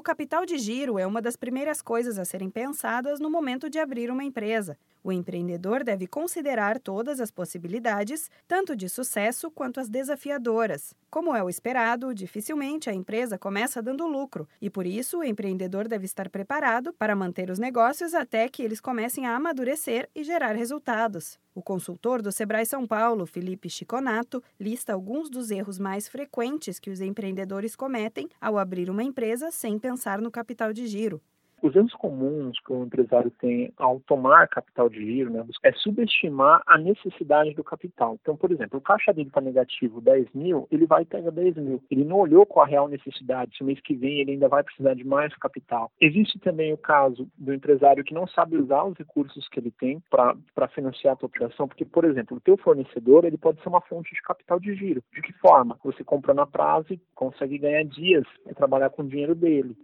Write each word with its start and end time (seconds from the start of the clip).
O 0.00 0.02
capital 0.02 0.46
de 0.46 0.56
giro 0.56 0.98
é 0.98 1.06
uma 1.06 1.20
das 1.20 1.36
primeiras 1.36 1.82
coisas 1.82 2.18
a 2.18 2.24
serem 2.24 2.48
pensadas 2.48 3.20
no 3.20 3.28
momento 3.28 3.68
de 3.68 3.78
abrir 3.78 4.10
uma 4.10 4.24
empresa. 4.24 4.78
O 5.04 5.12
empreendedor 5.12 5.84
deve 5.84 6.06
considerar 6.06 6.80
todas 6.80 7.20
as 7.20 7.30
possibilidades, 7.30 8.30
tanto 8.48 8.74
de 8.74 8.88
sucesso 8.88 9.50
quanto 9.50 9.78
as 9.78 9.90
desafiadoras. 9.90 10.94
Como 11.10 11.36
é 11.36 11.42
o 11.42 11.50
esperado, 11.50 12.14
dificilmente 12.14 12.88
a 12.88 12.94
empresa 12.94 13.36
começa 13.36 13.82
dando 13.82 14.06
lucro, 14.06 14.48
e 14.58 14.70
por 14.70 14.86
isso 14.86 15.18
o 15.18 15.24
empreendedor 15.24 15.86
deve 15.86 16.06
estar 16.06 16.30
preparado 16.30 16.94
para 16.94 17.14
manter 17.14 17.50
os 17.50 17.58
negócios 17.58 18.14
até 18.14 18.48
que 18.48 18.62
eles 18.62 18.80
comecem 18.80 19.26
a 19.26 19.36
amadurecer 19.36 20.08
e 20.14 20.24
gerar 20.24 20.56
resultados. 20.56 21.38
O 21.52 21.62
consultor 21.62 22.22
do 22.22 22.30
Sebrae 22.30 22.64
São 22.64 22.86
Paulo, 22.86 23.26
Felipe 23.26 23.68
Chiconato, 23.68 24.42
lista 24.58 24.92
alguns 24.92 25.28
dos 25.28 25.50
erros 25.50 25.78
mais 25.78 26.08
frequentes 26.08 26.78
que 26.78 26.90
os 26.90 27.00
empreendedores 27.00 27.74
cometem 27.74 28.28
ao 28.40 28.56
abrir 28.56 28.88
uma 28.88 29.02
empresa 29.02 29.50
sem 29.50 29.78
pensar 29.78 30.20
no 30.20 30.30
capital 30.30 30.72
de 30.72 30.86
giro. 30.86 31.20
Os 31.62 31.74
erros 31.76 31.92
comuns 31.94 32.58
que 32.60 32.72
o 32.72 32.84
empresário 32.84 33.30
tem 33.30 33.72
ao 33.76 34.00
tomar 34.00 34.48
capital 34.48 34.88
de 34.88 34.98
giro 35.04 35.30
né, 35.30 35.44
é 35.62 35.72
subestimar 35.72 36.62
a 36.66 36.78
necessidade 36.78 37.54
do 37.54 37.62
capital. 37.62 38.16
Então, 38.20 38.36
por 38.36 38.50
exemplo, 38.50 38.78
o 38.78 38.82
caixa 38.82 39.12
dele 39.12 39.28
está 39.28 39.40
negativo 39.40 40.00
10 40.00 40.28
mil, 40.34 40.66
ele 40.70 40.86
vai 40.86 41.04
pegar 41.04 41.30
10 41.30 41.56
mil. 41.56 41.82
Ele 41.90 42.04
não 42.04 42.18
olhou 42.18 42.46
qual 42.46 42.64
a 42.64 42.68
real 42.68 42.88
necessidade, 42.88 43.56
se 43.56 43.62
o 43.62 43.66
mês 43.66 43.80
que 43.80 43.94
vem 43.94 44.20
ele 44.20 44.32
ainda 44.32 44.48
vai 44.48 44.62
precisar 44.62 44.94
de 44.94 45.04
mais 45.04 45.34
capital. 45.36 45.90
Existe 46.00 46.38
também 46.38 46.72
o 46.72 46.78
caso 46.78 47.28
do 47.36 47.52
empresário 47.52 48.04
que 48.04 48.14
não 48.14 48.26
sabe 48.26 48.56
usar 48.56 48.84
os 48.84 48.96
recursos 48.96 49.48
que 49.48 49.60
ele 49.60 49.70
tem 49.70 50.02
para 50.10 50.68
financiar 50.68 51.14
a 51.14 51.16
sua 51.18 51.26
operação, 51.26 51.68
porque, 51.68 51.84
por 51.84 52.04
exemplo, 52.04 52.36
o 52.36 52.40
teu 52.40 52.56
fornecedor 52.56 53.24
ele 53.24 53.38
pode 53.38 53.60
ser 53.62 53.68
uma 53.68 53.80
fonte 53.82 54.14
de 54.14 54.22
capital 54.22 54.58
de 54.58 54.74
giro. 54.74 55.02
De 55.12 55.20
que 55.20 55.32
forma? 55.34 55.78
Você 55.84 56.02
compra 56.04 56.32
na 56.32 56.46
prazo 56.46 56.92
e 56.92 57.00
consegue 57.14 57.58
ganhar 57.58 57.84
dias 57.84 58.24
para 58.44 58.54
trabalhar 58.54 58.90
com 58.90 59.02
o 59.02 59.08
dinheiro 59.08 59.34
dele. 59.34 59.76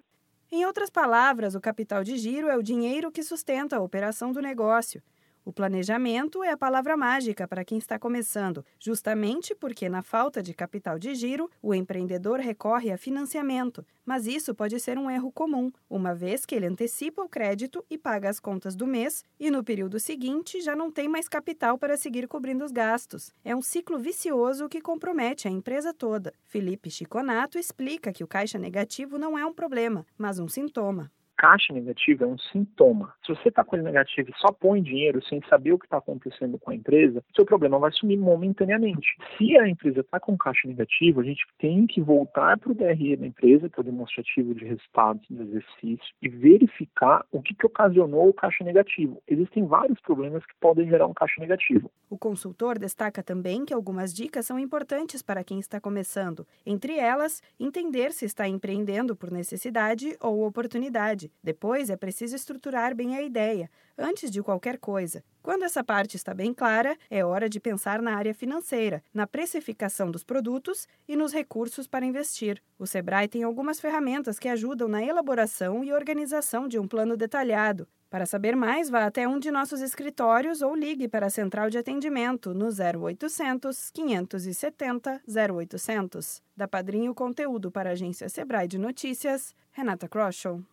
Em 0.57 0.65
outras 0.65 0.89
palavras, 0.89 1.55
o 1.55 1.61
capital 1.61 2.03
de 2.03 2.17
giro 2.17 2.49
é 2.49 2.57
o 2.57 2.63
dinheiro 2.63 3.13
que 3.13 3.23
sustenta 3.23 3.77
a 3.77 3.83
operação 3.83 4.33
do 4.33 4.41
negócio. 4.41 5.03
O 5.47 5.53
planejamento 5.53 6.43
é 6.43 6.51
a 6.51 6.57
palavra 6.57 6.97
mágica 6.97 7.47
para 7.47 7.65
quem 7.65 7.79
está 7.79 8.01
começando, 8.01 8.65
justamente 8.81 9.55
porque, 9.55 9.89
na 9.89 10.03
falta 10.03 10.43
de 10.43 10.53
capital 10.53 10.99
de 10.99 11.15
giro, 11.15 11.49
o 11.63 11.73
empreendedor 11.73 12.41
recorre 12.41 12.91
a 12.91 12.99
financiamento. 12.99 13.87
Mas 14.05 14.27
isso 14.27 14.53
pode 14.57 14.81
ser 14.81 14.99
um 14.99 15.09
erro 15.09 15.31
comum, 15.31 15.71
uma 15.89 16.13
vez 16.17 16.45
que 16.45 16.53
ele 16.53 16.67
antecipa 16.67 17.23
o 17.23 17.29
crédito 17.29 17.85
e 17.89 17.97
paga 17.97 18.29
as 18.29 18.41
contas 18.41 18.75
do 18.75 18.89
mês, 18.89 19.23
e 19.39 19.49
no 19.49 19.63
período 19.63 20.01
seguinte 20.01 20.61
já 20.61 20.75
não 20.75 20.91
tem 20.91 21.07
mais 21.07 21.29
capital 21.29 21.79
para 21.79 21.97
seguir 21.97 22.27
cobrindo 22.27 22.65
os 22.65 22.73
gastos. 22.73 23.31
É 23.45 23.55
um 23.55 23.63
ciclo 23.63 24.01
vicioso 24.01 24.69
que 24.69 24.81
compromete 24.81 25.47
a 25.47 25.51
empresa 25.51 25.95
toda. 25.95 26.35
Felipe 26.43 26.91
Chiconato 26.91 27.57
explica 27.57 28.13
que 28.13 28.25
o 28.25 28.29
caixa 28.29 28.59
negativo 28.59 29.17
não 29.17 29.39
é 29.39 29.47
um 29.47 29.55
problema, 29.55 30.05
mas 30.19 30.41
um 30.41 30.49
sintoma 30.49 31.09
caixa 31.37 31.73
negativa 31.73 32.25
é 32.25 32.27
um 32.27 32.39
sintoma. 32.39 33.13
Se 33.25 33.35
você 33.35 33.49
está 33.49 33.63
com 33.63 33.77
ele 33.77 33.85
negativo 33.85 34.31
e 34.31 34.39
só 34.39 34.49
põe 34.53 34.83
dinheiro 34.83 35.23
sem 35.25 35.41
saber 35.49 35.73
o 35.73 35.79
que 35.79 35.87
está 35.87 35.99
acontecendo 35.99 36.59
com 36.59 36.71
a 36.71 36.75
empresa, 36.75 37.23
seu 37.35 37.45
problema 37.45 37.79
vai 37.79 37.93
sumir 37.93 38.19
momentaneamente. 38.19 39.07
Se 39.37 39.57
a 39.59 39.69
empresa 39.69 40.01
está 40.01 40.19
com 40.19 40.37
caixa 40.37 40.67
negativo, 40.67 41.21
a 41.21 41.25
gente 41.25 41.45
tem 41.59 41.87
que 41.87 42.01
voltar 42.01 42.59
para 42.59 42.73
o 42.73 42.75
DRE 42.75 43.17
da 43.17 43.27
empresa, 43.27 43.69
que 43.69 43.79
é 43.79 43.81
o 43.81 43.85
demonstrativo 43.85 44.55
de 44.55 44.65
resultados 44.65 45.25
do 45.29 45.43
exercício, 45.43 46.15
e 46.23 46.29
verificar 46.29 47.25
o 47.31 47.43
que, 47.43 47.55
que 47.55 47.67
ocasionou 47.67 48.29
o 48.29 48.35
caixa 48.35 48.65
negativo. 48.65 49.23
Existem 49.29 49.67
vários 49.67 50.01
problemas 50.01 50.45
que 50.47 50.55
podem 50.61 50.89
gerar 50.89 51.07
um 51.07 51.15
caixa 51.15 51.41
negativo. 51.41 51.91
O 52.09 52.17
consultor 52.17 52.79
destaca 52.79 53.23
também 53.23 53.65
que 53.65 53.75
algumas 53.75 54.15
dicas 54.15 54.47
são 54.47 54.59
importantes 54.59 55.23
para 55.23 55.45
quem 55.45 55.59
está 55.59 55.81
começando. 55.81 56.47
Entre 56.65 56.99
elas, 56.99 57.43
entender 57.59 58.13
se 58.13 58.25
está 58.25 58.49
empreendendo 58.49 59.15
por 59.15 59.31
necessidade 59.31 60.17
ou 60.21 60.47
oportunidade 60.47 61.26
depois 61.43 61.91
é 61.91 61.97
preciso 61.97 62.37
estruturar 62.37 62.95
bem 62.95 63.17
a 63.17 63.23
ideia, 63.23 63.71
antes 63.97 64.31
de 64.31 64.43
qualquer 64.43 64.79
coisa. 64.79 65.23
Quando 65.43 65.63
essa 65.63 65.85
parte 65.85 66.17
está 66.17 66.35
bem 66.35 66.53
clara, 66.53 66.97
é 67.09 67.25
hora 67.25 67.49
de 67.49 67.61
pensar 67.61 68.03
na 68.03 68.17
área 68.17 68.35
financeira, 68.35 69.03
na 69.15 69.27
precificação 69.27 70.11
dos 70.11 70.25
produtos 70.25 70.89
e 71.07 71.15
nos 71.15 71.33
recursos 71.33 71.87
para 71.87 72.05
investir. 72.05 72.61
O 72.79 72.87
Sebrae 72.87 73.29
tem 73.29 73.45
algumas 73.45 73.79
ferramentas 73.79 74.39
que 74.39 74.49
ajudam 74.49 74.89
na 74.89 75.03
elaboração 75.03 75.85
e 75.85 75.93
organização 75.93 76.67
de 76.67 76.79
um 76.79 76.89
plano 76.89 77.17
detalhado. 77.17 77.87
Para 78.09 78.25
saber 78.25 78.57
mais, 78.57 78.89
vá 78.89 79.05
até 79.05 79.29
um 79.29 79.39
de 79.39 79.51
nossos 79.51 79.81
escritórios 79.81 80.63
ou 80.63 80.75
ligue 80.75 81.07
para 81.07 81.27
a 81.27 81.31
central 81.31 81.69
de 81.69 81.79
atendimento 81.79 82.55
no 82.55 82.67
0800 82.69 83.91
570 83.91 85.23
0800. 85.29 86.43
Da 86.57 86.67
Padrinho 86.67 87.15
Conteúdo 87.15 87.71
para 87.71 87.91
a 87.91 87.93
agência 87.93 88.29
Sebrae 88.29 88.67
de 88.67 88.79
Notícias, 88.79 89.55
Renata 89.73 90.09
Kroschel. 90.09 90.67